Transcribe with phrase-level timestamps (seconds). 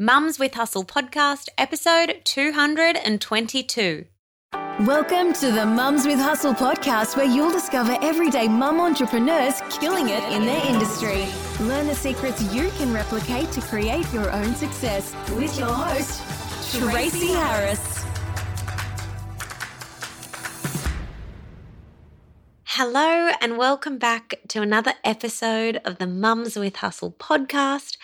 [0.00, 4.04] Mums with Hustle podcast, episode 222.
[4.82, 10.22] Welcome to the Mums with Hustle podcast, where you'll discover everyday mum entrepreneurs killing it
[10.32, 11.26] in their industry.
[11.66, 16.22] Learn the secrets you can replicate to create your own success with your host,
[16.78, 18.04] Tracy Harris.
[22.62, 27.96] Hello, and welcome back to another episode of the Mums with Hustle podcast.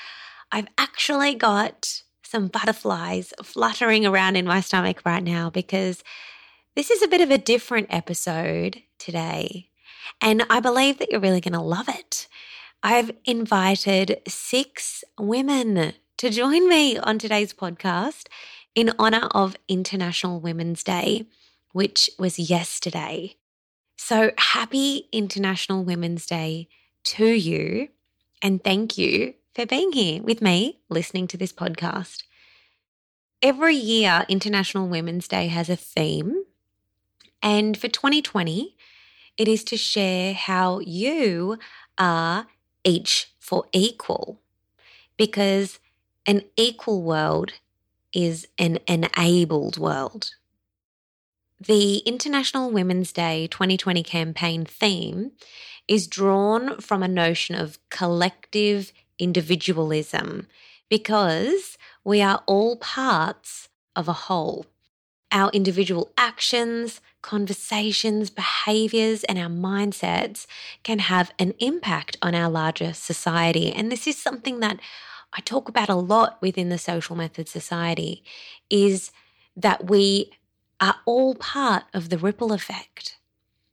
[0.55, 6.04] I've actually got some butterflies fluttering around in my stomach right now because
[6.77, 9.71] this is a bit of a different episode today.
[10.21, 12.29] And I believe that you're really going to love it.
[12.85, 18.29] I've invited six women to join me on today's podcast
[18.77, 21.27] in honor of International Women's Day,
[21.72, 23.35] which was yesterday.
[23.96, 26.68] So happy International Women's Day
[27.07, 27.89] to you.
[28.41, 32.25] And thank you for being here with me listening to this podcast.
[33.41, 36.44] Every year, International Women's Day has a theme.
[37.42, 38.75] And for 2020,
[39.36, 41.58] it is to share how you
[41.98, 42.47] are
[42.82, 44.41] each for equal.
[45.16, 45.78] Because
[46.27, 47.52] an equal world
[48.12, 50.30] is an enabled world.
[51.60, 55.32] The International Women's Day 2020 campaign theme
[55.86, 60.46] is drawn from a notion of collective individualism
[60.88, 64.66] because we are all parts of a whole.
[65.32, 70.46] Our individual actions, conversations, behaviors, and our mindsets
[70.82, 73.72] can have an impact on our larger society.
[73.72, 74.78] And this is something that
[75.32, 78.22] I talk about a lot within the social method society
[78.70, 79.10] is
[79.56, 80.30] that we
[80.80, 83.16] are all part of the ripple effect.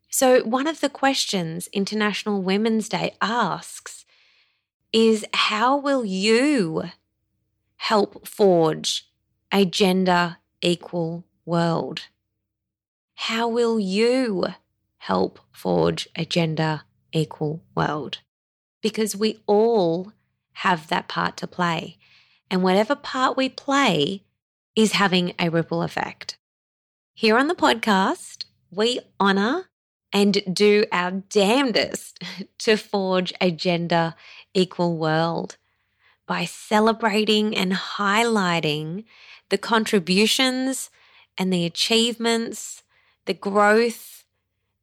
[0.10, 4.06] So, one of the questions International Women's Day asks
[4.94, 6.84] is how will you
[7.78, 9.08] help forge
[9.52, 12.08] a gender equal world?
[13.16, 14.46] How will you
[14.98, 16.82] help forge a gender
[17.12, 18.20] equal world?
[18.82, 20.12] Because we all
[20.54, 21.98] have that part to play.
[22.50, 24.24] And whatever part we play
[24.76, 26.38] is having a ripple effect.
[27.14, 29.71] Here on the podcast, we honor
[30.14, 32.24] and do our damnedest
[32.60, 34.16] to forge a gender
[34.54, 35.58] equal world
[36.28, 39.04] by celebrating and highlighting
[39.50, 40.90] the contributions
[41.38, 42.84] and the achievements,
[43.26, 44.24] the growth,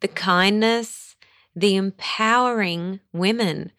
[0.01, 1.17] the kindness,
[1.55, 3.73] the empowering women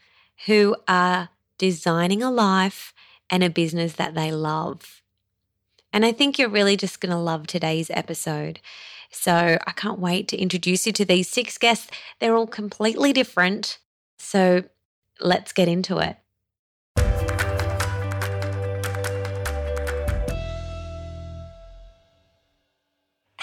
[0.46, 2.94] who are designing a life
[3.30, 5.02] and a business that they love.
[5.92, 8.60] And I think you're really just going to love today's episode.
[9.12, 11.90] So I can't wait to introduce you to these six guests.
[12.20, 13.80] They're all completely different.
[14.18, 14.64] So
[15.20, 16.18] let's get into it.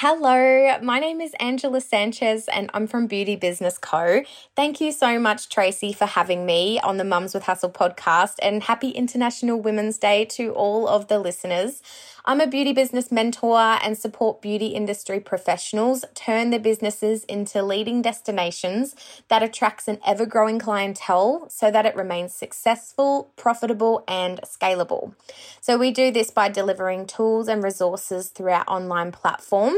[0.00, 4.24] Hello, my name is Angela Sanchez and I'm from Beauty Business Co.
[4.54, 8.64] Thank you so much, Tracy, for having me on the Mums with Hustle podcast and
[8.64, 11.80] happy International Women's Day to all of the listeners.
[12.26, 18.02] I'm a beauty business mentor and support beauty industry professionals turn their businesses into leading
[18.02, 18.96] destinations
[19.28, 25.14] that attracts an ever growing clientele so that it remains successful, profitable, and scalable.
[25.60, 29.74] So we do this by delivering tools and resources through our online platform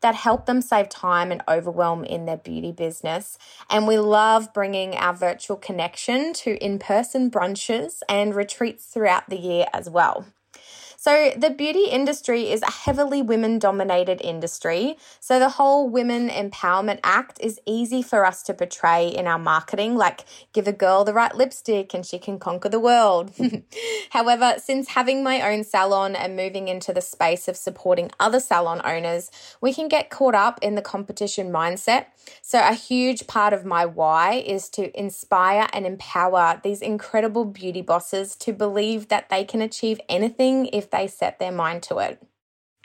[0.00, 3.38] that help them save time and overwhelm in their beauty business.
[3.70, 9.38] And we love bringing our virtual connection to in person brunches and retreats throughout the
[9.38, 10.26] year as well.
[11.04, 14.96] So, the beauty industry is a heavily women dominated industry.
[15.18, 19.96] So, the whole Women Empowerment Act is easy for us to portray in our marketing,
[19.96, 23.32] like give a girl the right lipstick and she can conquer the world.
[24.10, 28.80] However, since having my own salon and moving into the space of supporting other salon
[28.84, 29.28] owners,
[29.60, 32.06] we can get caught up in the competition mindset.
[32.42, 37.82] So, a huge part of my why is to inspire and empower these incredible beauty
[37.82, 42.22] bosses to believe that they can achieve anything if they set their mind to it.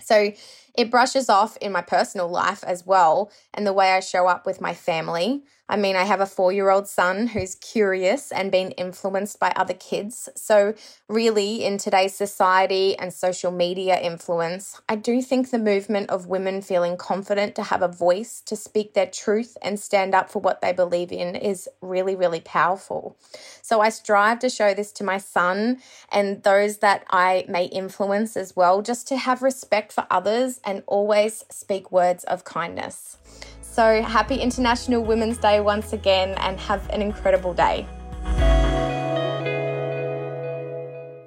[0.02, 0.32] So
[0.78, 4.46] it brushes off in my personal life as well and the way I show up
[4.46, 5.44] with my family.
[5.70, 9.52] I mean, I have a four year old son who's curious and been influenced by
[9.56, 10.30] other kids.
[10.36, 10.76] So,
[11.10, 16.62] really, in today's society and social media influence, I do think the movement of women
[16.62, 20.62] feeling confident to have a voice, to speak their truth, and stand up for what
[20.62, 23.18] they believe in is really, really powerful.
[23.62, 28.38] So, I strive to show this to my son and those that I may influence
[28.38, 33.18] as well, just to have respect for others and always speak words of kindness.
[33.62, 37.88] So happy International Women's Day once again and have an incredible day.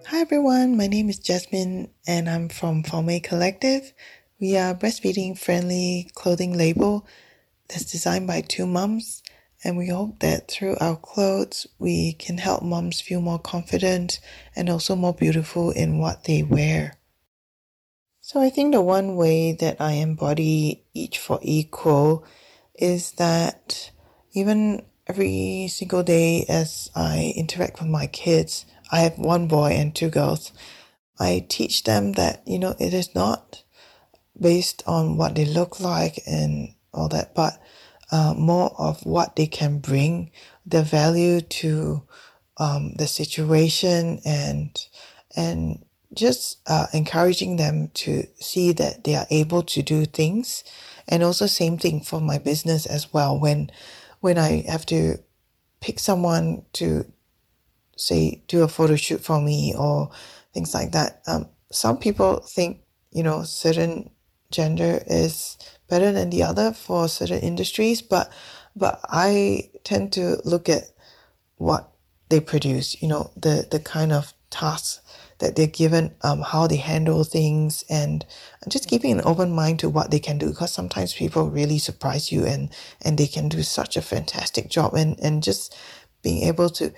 [0.07, 3.95] Hi everyone, my name is Jasmine and I'm from Forme Collective.
[4.39, 7.07] We are breastfeeding friendly clothing label
[7.69, 9.23] that's designed by two moms
[9.65, 14.21] and we hope that through our clothes we can help moms feel more confident
[14.55, 17.00] and also more beautiful in what they wear.
[18.33, 22.25] So I think the one way that I embody each for equal
[22.77, 23.91] is that
[24.35, 29.93] even every single day as I interact with my kids, I have one boy and
[29.93, 30.53] two girls.
[31.19, 33.65] I teach them that, you know, it is not
[34.41, 37.61] based on what they look like and all that, but
[38.13, 40.31] uh, more of what they can bring,
[40.65, 42.05] the value to
[42.59, 44.87] um, the situation and
[45.35, 45.85] and
[46.15, 50.65] just uh, encouraging them to see that they are able to do things
[51.09, 53.71] and also same thing for my business as well when
[54.21, 55.17] when i have to
[55.81, 57.05] pick someone to
[57.97, 60.11] say do a photo shoot for me or
[60.55, 61.23] things like that.
[61.27, 62.81] Um, some people think
[63.13, 64.11] you know certain
[64.51, 65.59] gender is
[65.89, 68.33] better than the other for certain industries, but
[68.77, 70.85] but I tend to look at
[71.57, 71.93] what
[72.29, 73.01] they produce.
[73.03, 75.01] You know the the kind of tasks
[75.41, 78.25] that they're given, um, how they handle things, and
[78.69, 80.51] just keeping an open mind to what they can do.
[80.51, 82.71] Because sometimes people really surprise you, and
[83.03, 85.77] and they can do such a fantastic job, and and just
[86.23, 86.93] being able to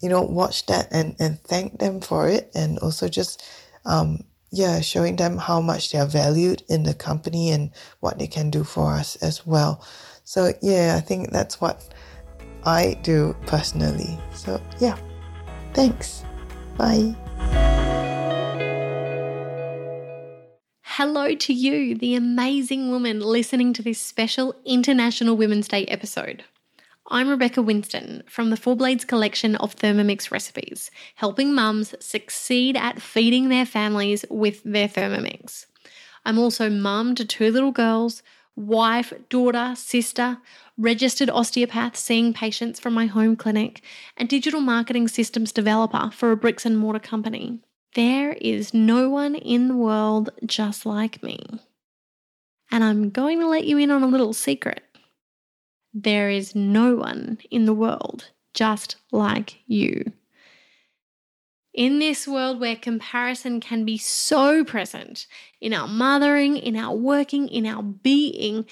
[0.00, 2.50] you know, watch that and, and thank them for it.
[2.54, 3.42] And also just,
[3.84, 7.70] um, yeah, showing them how much they are valued in the company and
[8.00, 9.84] what they can do for us as well.
[10.24, 11.88] So, yeah, I think that's what
[12.64, 14.18] I do personally.
[14.34, 14.98] So, yeah,
[15.72, 16.24] thanks.
[16.76, 17.14] Bye.
[20.98, 26.42] Hello to you, the amazing woman listening to this special International Women's Day episode.
[27.08, 33.02] I'm Rebecca Winston from the Four Blades collection of Thermomix recipes, helping mums succeed at
[33.02, 35.66] feeding their families with their Thermomix.
[36.24, 38.22] I'm also mum to two little girls,
[38.56, 40.38] wife, daughter, sister,
[40.78, 43.82] registered osteopath seeing patients from my home clinic,
[44.16, 47.60] and digital marketing systems developer for a bricks and mortar company.
[47.96, 51.38] There is no one in the world just like me.
[52.70, 54.82] And I'm going to let you in on a little secret.
[55.94, 60.12] There is no one in the world just like you.
[61.72, 65.26] In this world where comparison can be so present
[65.62, 68.66] in our mothering, in our working, in our being,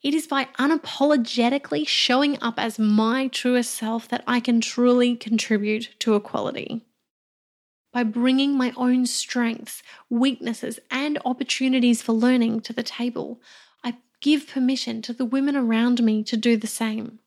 [0.00, 5.90] it is by unapologetically showing up as my truest self that I can truly contribute
[5.98, 6.86] to equality.
[7.92, 13.40] By bringing my own strengths, weaknesses, and opportunities for learning to the table,
[13.82, 17.18] I give permission to the women around me to do the same,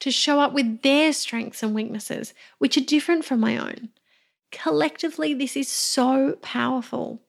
[0.00, 3.90] to show up with their strengths and weaknesses, which are different from my own.
[4.50, 7.22] Collectively, this is so powerful.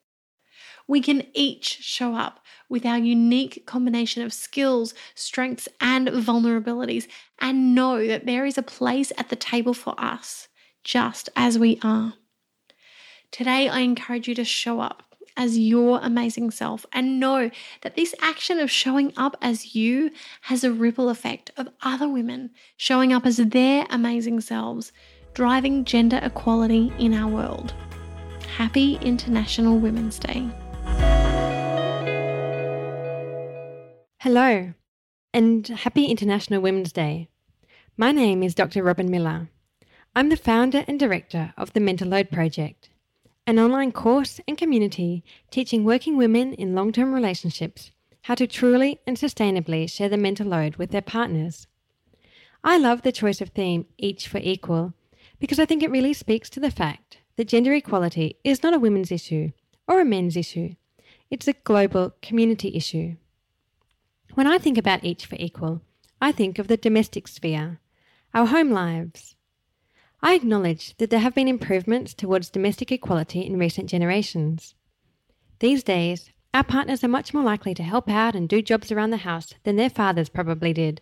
[0.87, 7.07] We can each show up with our unique combination of skills, strengths, and vulnerabilities,
[7.37, 10.47] and know that there is a place at the table for us,
[10.83, 12.15] just as we are.
[13.31, 15.03] Today, I encourage you to show up
[15.37, 20.09] as your amazing self and know that this action of showing up as you
[20.41, 24.91] has a ripple effect of other women showing up as their amazing selves,
[25.35, 27.73] driving gender equality in our world.
[28.57, 30.49] Happy International Women's Day.
[34.17, 34.73] Hello,
[35.35, 37.29] and happy International Women's Day.
[37.95, 38.81] My name is Dr.
[38.81, 39.49] Robin Miller.
[40.15, 42.88] I'm the founder and director of the Mental Load Project
[43.49, 47.89] an online course and community teaching working women in long term relationships
[48.23, 51.65] how to truly and sustainably share the mental load with their partners.
[52.63, 54.93] I love the choice of theme, Each for Equal,
[55.39, 58.79] because I think it really speaks to the fact that gender equality is not a
[58.79, 59.49] women's issue
[59.87, 60.75] or a men's issue,
[61.31, 63.15] it's a global community issue.
[64.35, 65.81] When I think about Each for Equal,
[66.21, 67.79] I think of the domestic sphere,
[68.31, 69.35] our home lives,
[70.21, 74.75] I acknowledge that there have been improvements towards domestic equality in recent generations.
[75.59, 79.11] These days, our partners are much more likely to help out and do jobs around
[79.11, 81.01] the house than their fathers probably did.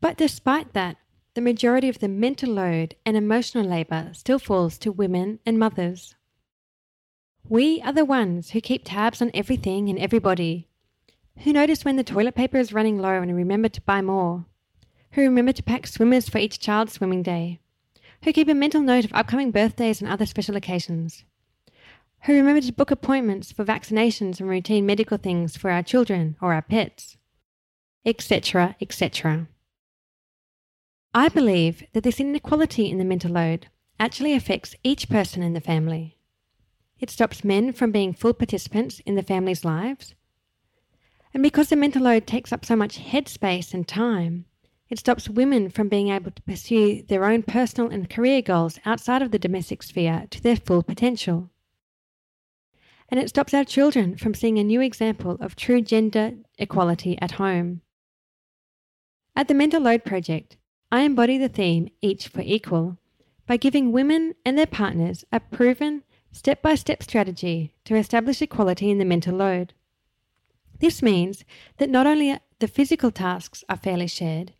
[0.00, 0.98] But despite that,
[1.34, 6.14] the majority of the mental load and emotional labour still falls to women and mothers.
[7.48, 10.68] We are the ones who keep tabs on everything and everybody,
[11.38, 14.46] who notice when the toilet paper is running low and remember to buy more,
[15.12, 17.58] who remember to pack swimmers for each child's swimming day,
[18.24, 21.24] who keep a mental note of upcoming birthdays and other special occasions,
[22.22, 26.52] who remember to book appointments for vaccinations and routine medical things for our children or
[26.52, 27.16] our pets,
[28.04, 29.48] etc., etc.
[31.14, 33.68] I believe that this inequality in the mental load
[34.00, 36.18] actually affects each person in the family,
[37.00, 40.14] it stops men from being full participants in the family's lives.
[41.32, 44.46] And because the mental load takes up so much headspace and time,
[44.90, 49.22] it stops women from being able to pursue their own personal and career goals outside
[49.22, 51.50] of the domestic sphere to their full potential.
[53.08, 57.32] And it stops our children from seeing a new example of true gender equality at
[57.32, 57.80] home.
[59.36, 60.56] At the Mental Load Project,
[60.92, 62.98] I embody the theme Each for Equal
[63.46, 68.90] by giving women and their partners a proven, step by step strategy to establish equality
[68.90, 69.72] in the mental load.
[70.78, 71.44] This means
[71.78, 74.52] that not only the physical tasks are fairly shared,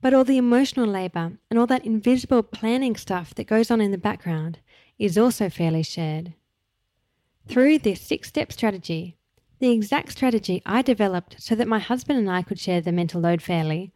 [0.00, 3.90] but all the emotional labour and all that invisible planning stuff that goes on in
[3.90, 4.58] the background
[4.98, 6.34] is also fairly shared.
[7.46, 9.16] Through this six step strategy,
[9.58, 13.20] the exact strategy I developed so that my husband and I could share the mental
[13.20, 13.92] load fairly,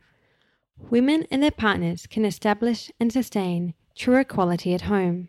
[0.79, 5.29] women and their partners can establish and sustain true equality at home.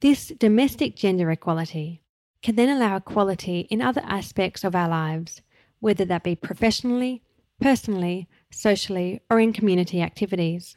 [0.00, 2.02] This domestic gender equality
[2.42, 5.42] can then allow equality in other aspects of our lives,
[5.78, 7.22] whether that be professionally,
[7.62, 10.76] personally, socially, or in community activities.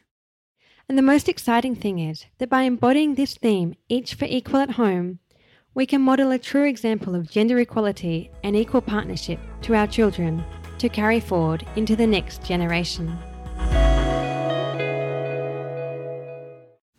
[0.87, 4.71] And the most exciting thing is that by embodying this theme, each for equal at
[4.71, 5.17] home,
[5.73, 10.43] we can model a true example of gender equality and equal partnership to our children
[10.77, 13.17] to carry forward into the next generation.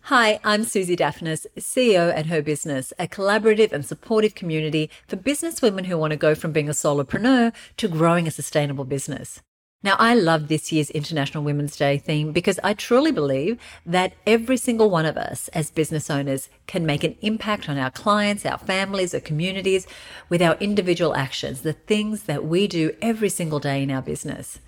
[0.02, 5.62] Hi, I'm Suzi Dafnis, CEO at Her Business, a collaborative and supportive community for business
[5.62, 9.43] women who want to go from being a solopreneur to growing a sustainable business.
[9.87, 14.56] Now, I love this year's International Women's Day theme because I truly believe that every
[14.56, 18.59] single one of us as business owners can make an impact on our clients, our
[18.59, 19.87] families, our communities
[20.28, 24.59] with our individual actions, the things that we do every single day in our business.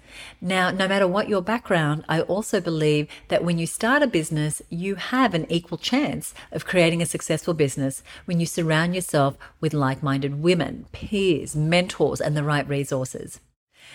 [0.40, 4.62] Now, no matter what your background, I also believe that when you start a business,
[4.70, 9.74] you have an equal chance of creating a successful business when you surround yourself with
[9.74, 13.40] like minded women, peers, mentors, and the right resources.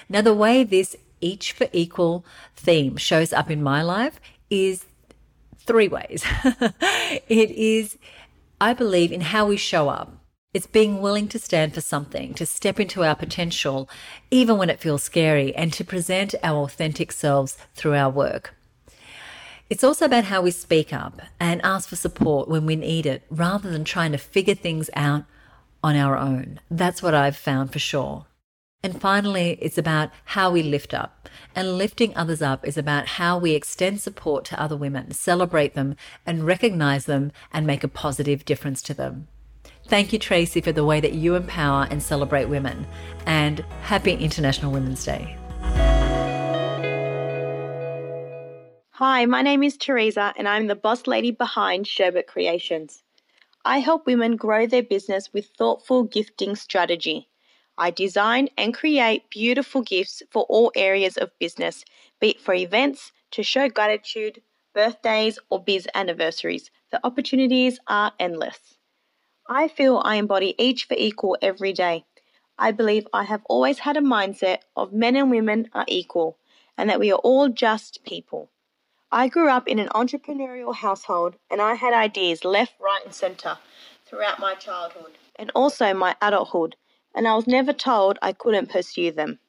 [0.10, 4.20] Now, the way this each for equal theme shows up in my life
[4.50, 4.86] is
[5.58, 6.26] three ways.
[7.30, 7.98] it is,
[8.60, 10.18] I believe, in how we show up
[10.54, 13.90] it's being willing to stand for something, to step into our potential,
[14.30, 18.54] even when it feels scary, and to present our authentic selves through our work.
[19.70, 23.24] It's also about how we speak up and ask for support when we need it,
[23.32, 25.24] rather than trying to figure things out
[25.84, 26.60] on our own.
[26.70, 28.28] That's what I've found for sure.
[28.86, 31.30] And finally, it's about how we lift up.
[31.56, 35.96] And lifting others up is about how we extend support to other women, celebrate them,
[36.26, 39.30] and recognize them and make a positive difference to them.
[39.88, 42.86] Thank you, Tracy, for the way that you empower and celebrate women.
[43.26, 45.38] And happy International Women's Day.
[48.92, 53.02] Hi, my name is Teresa, and I'm the boss lady behind Sherbet Creations.
[53.64, 57.30] I help women grow their business with thoughtful gifting strategy.
[57.78, 61.84] I design and create beautiful gifts for all areas of business,
[62.20, 64.42] be it for events, to show gratitude,
[64.74, 66.70] birthdays, or biz anniversaries.
[66.92, 68.78] The opportunities are endless.
[69.50, 72.06] I feel I embody each for equal every day.
[72.58, 76.38] I believe I have always had a mindset of men and women are equal
[76.78, 78.50] and that we are all just people.
[79.12, 83.58] I grew up in an entrepreneurial household and I had ideas left, right, and centre
[84.06, 86.76] throughout my childhood and also my adulthood,
[87.14, 89.40] and I was never told I couldn't pursue them.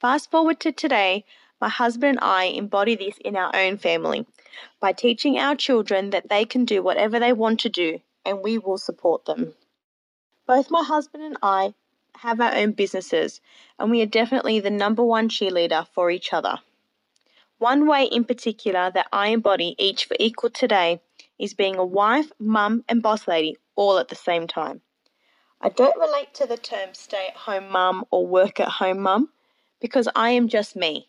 [0.00, 1.24] Fast forward to today,
[1.60, 4.26] my husband and I embody this in our own family
[4.80, 8.58] by teaching our children that they can do whatever they want to do and we
[8.58, 9.54] will support them.
[10.46, 11.74] Both my husband and I
[12.18, 13.40] have our own businesses,
[13.78, 16.58] and we are definitely the number one cheerleader for each other.
[17.58, 21.00] One way in particular that I embody each for equal today
[21.38, 24.82] is being a wife, mum, and boss lady all at the same time.
[25.60, 29.30] I don't relate to the term stay at home mum or work at home mum
[29.80, 31.08] because I am just me.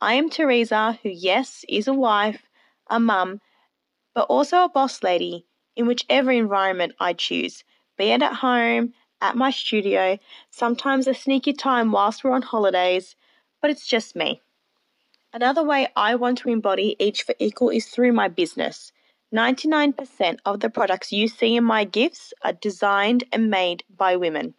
[0.00, 2.42] I am Teresa, who, yes, is a wife,
[2.88, 3.40] a mum,
[4.14, 7.64] but also a boss lady in whichever environment I choose,
[7.96, 10.18] be it at home, at my studio,
[10.50, 13.16] sometimes a sneaky time whilst we're on holidays,
[13.60, 14.42] but it's just me.
[15.32, 18.92] Another way I want to embody each for equal is through my business.
[19.34, 24.54] 99% of the products you see in my gifts are designed and made by women.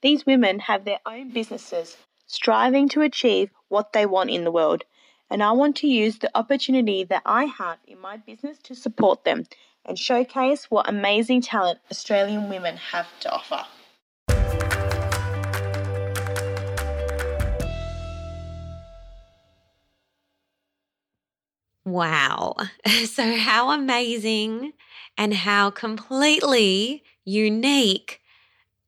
[0.00, 4.84] These women have their own businesses, striving to achieve what they want in the world,
[5.28, 9.24] and I want to use the opportunity that I have in my business to support
[9.24, 9.44] them
[9.84, 13.66] and showcase what amazing talent Australian women have to offer.
[21.90, 22.56] Wow.
[23.06, 24.72] So, how amazing
[25.18, 28.20] and how completely unique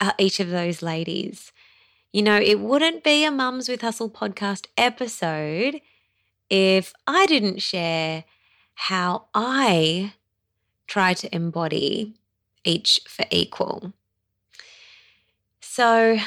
[0.00, 1.52] are each of those ladies.
[2.12, 5.80] You know, it wouldn't be a Mums with Hustle podcast episode
[6.50, 8.24] if I didn't share
[8.74, 10.14] how I
[10.86, 12.14] try to embody
[12.64, 13.92] each for equal.
[15.60, 16.18] So,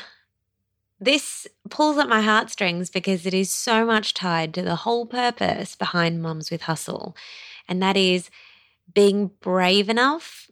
[0.99, 5.75] this pulls at my heartstrings because it is so much tied to the whole purpose
[5.75, 7.15] behind Mums with Hustle,
[7.67, 8.29] and that is
[8.93, 10.49] being brave enough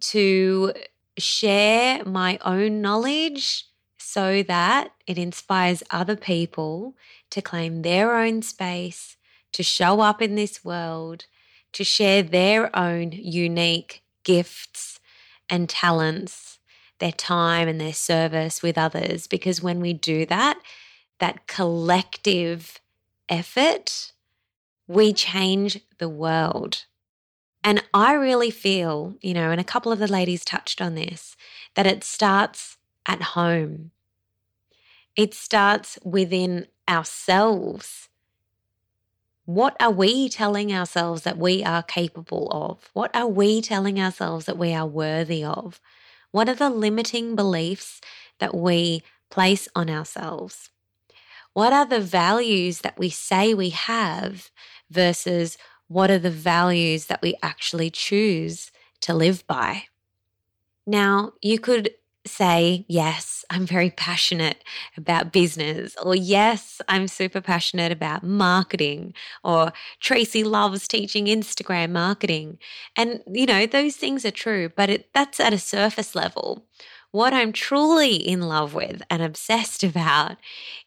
[0.00, 0.72] to
[1.18, 3.66] share my own knowledge
[3.98, 6.94] so that it inspires other people
[7.30, 9.16] to claim their own space,
[9.52, 11.24] to show up in this world,
[11.72, 15.00] to share their own unique gifts
[15.48, 16.58] and talents,
[17.02, 19.26] their time and their service with others.
[19.26, 20.60] Because when we do that,
[21.18, 22.80] that collective
[23.28, 24.12] effort,
[24.86, 26.84] we change the world.
[27.64, 31.36] And I really feel, you know, and a couple of the ladies touched on this,
[31.74, 33.90] that it starts at home.
[35.16, 38.08] It starts within ourselves.
[39.44, 42.90] What are we telling ourselves that we are capable of?
[42.92, 45.80] What are we telling ourselves that we are worthy of?
[46.32, 48.00] What are the limiting beliefs
[48.40, 50.70] that we place on ourselves?
[51.52, 54.50] What are the values that we say we have
[54.90, 55.58] versus
[55.88, 58.72] what are the values that we actually choose
[59.02, 59.84] to live by?
[60.86, 61.90] Now, you could
[62.26, 64.62] say, Yes, I'm very passionate
[64.96, 72.58] about business, or Yes, I'm super passionate about marketing, or Tracy loves teaching Instagram marketing.
[72.96, 76.66] And, you know, those things are true, but it, that's at a surface level.
[77.10, 80.36] What I'm truly in love with and obsessed about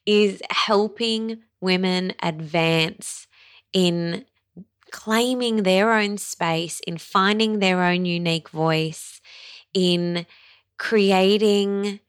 [0.06, 3.28] is helping women advance
[3.74, 4.26] in
[4.92, 9.20] claiming their own space, in finding their own unique voice,
[9.74, 10.26] in
[10.78, 12.00] creating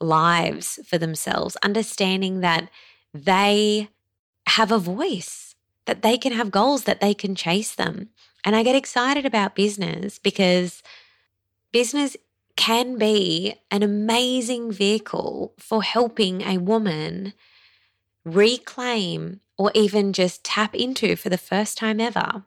[0.00, 2.68] lives for themselves, understanding that
[3.12, 3.88] they
[4.46, 5.54] have a voice,
[5.86, 8.10] that they can have goals, that they can chase them.
[8.44, 10.82] And I get excited about business because
[11.72, 12.16] business
[12.56, 17.32] can be an amazing vehicle for helping a woman
[18.24, 22.44] reclaim or even just tap into for the first time ever,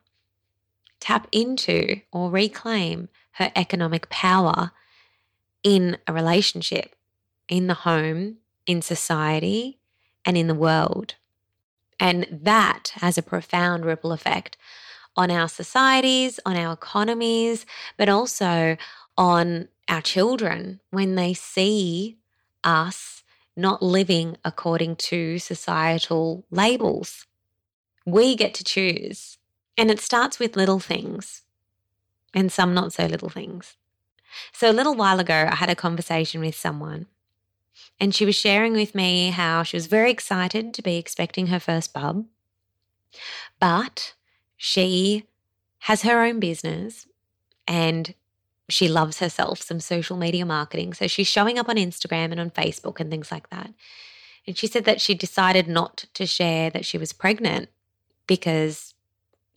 [1.00, 4.72] tap into or reclaim her economic power
[5.64, 6.96] in a relationship,
[7.48, 9.80] in the home, in society,
[10.26, 11.16] and in the world.
[12.00, 14.58] And that has a profound ripple effect
[15.16, 17.66] on our societies, on our economies,
[17.98, 18.78] but also
[19.18, 22.18] on our children when they see
[22.64, 23.24] us
[23.56, 27.26] not living according to societal labels.
[28.06, 29.38] We get to choose.
[29.76, 31.44] And it starts with little things
[32.34, 33.76] and some not so little things.
[34.52, 37.08] So, a little while ago, I had a conversation with someone,
[38.00, 41.60] and she was sharing with me how she was very excited to be expecting her
[41.60, 42.26] first bub,
[43.60, 44.14] but
[44.56, 45.26] she
[45.80, 47.06] has her own business
[47.68, 48.14] and
[48.70, 50.94] she loves herself some social media marketing.
[50.94, 53.74] So, she's showing up on Instagram and on Facebook and things like that.
[54.46, 57.68] And she said that she decided not to share that she was pregnant
[58.28, 58.94] because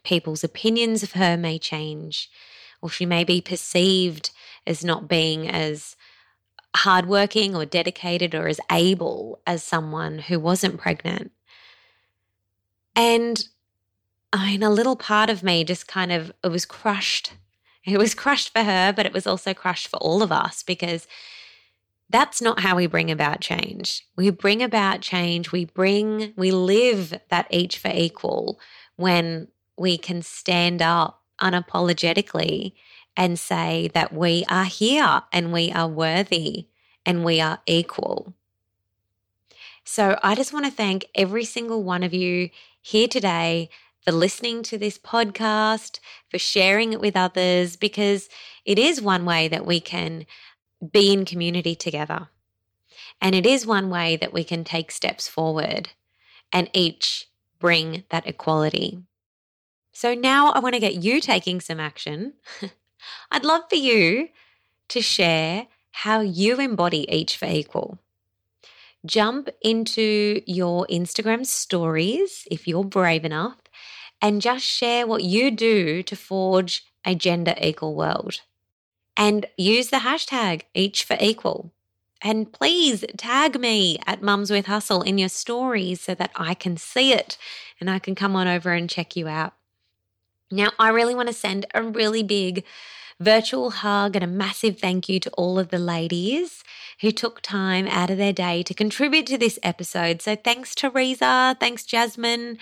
[0.02, 2.30] people's opinions of her may change
[2.82, 4.30] or she may be perceived
[4.66, 5.96] as not being as
[6.76, 11.32] hardworking or dedicated or as able as someone who wasn't pregnant.
[12.94, 13.44] And
[14.32, 17.32] I mean, a little part of me just kind of, it was crushed.
[17.84, 21.08] It was crushed for her, but it was also crushed for all of us because
[22.08, 24.06] that's not how we bring about change.
[24.16, 28.60] We bring about change, we bring, we live that each for equal
[28.96, 32.74] when we can stand up unapologetically
[33.20, 36.68] and say that we are here and we are worthy
[37.04, 38.32] and we are equal.
[39.84, 42.48] So I just want to thank every single one of you
[42.80, 43.68] here today
[44.02, 48.30] for listening to this podcast, for sharing it with others, because
[48.64, 50.24] it is one way that we can
[50.90, 52.28] be in community together.
[53.20, 55.90] And it is one way that we can take steps forward
[56.50, 57.28] and each
[57.58, 59.02] bring that equality.
[59.92, 62.32] So now I want to get you taking some action
[63.30, 64.28] I'd love for you
[64.88, 67.98] to share how you embody each for equal.
[69.06, 73.58] Jump into your Instagram stories if you're brave enough
[74.20, 78.40] and just share what you do to forge a gender equal world.
[79.16, 81.72] And use the hashtag each for equal.
[82.22, 86.76] And please tag me at Mums with Hustle in your stories so that I can
[86.76, 87.38] see it
[87.80, 89.54] and I can come on over and check you out.
[90.50, 92.64] Now, I really want to send a really big
[93.20, 96.64] virtual hug and a massive thank you to all of the ladies
[97.00, 100.22] who took time out of their day to contribute to this episode.
[100.22, 101.56] So thanks, Teresa.
[101.60, 102.58] Thanks, Jasmine,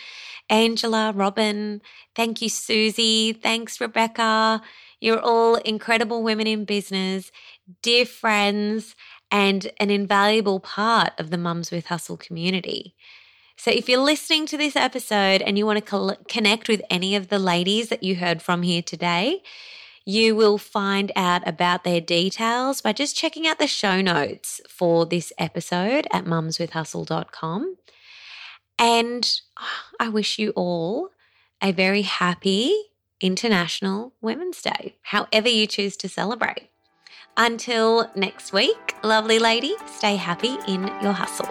[0.50, 1.80] Angela, Robin.
[2.14, 3.40] Thank you, Suzi.
[3.40, 4.60] Thanks, Rebecca.
[5.00, 7.30] You're all incredible women in business,
[7.82, 8.96] dear friends,
[9.30, 12.94] and an invaluable part of the Mums with Hustle community.
[13.60, 17.26] So, if you're listening to this episode and you want to connect with any of
[17.26, 19.42] the ladies that you heard from here today,
[20.04, 25.04] you will find out about their details by just checking out the show notes for
[25.06, 27.76] this episode at mumswithhustle.com.
[28.78, 31.08] And ah, I wish you all
[31.60, 32.80] a very happy
[33.20, 36.70] International Women's Day, however you choose to celebrate.
[37.36, 41.48] Until next week, lovely lady, stay happy in your hustle.